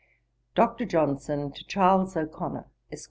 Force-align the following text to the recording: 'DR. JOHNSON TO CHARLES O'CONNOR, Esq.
'DR. 0.55 0.87
JOHNSON 0.87 1.51
TO 1.51 1.63
CHARLES 1.65 2.17
O'CONNOR, 2.17 2.65
Esq. 2.91 2.99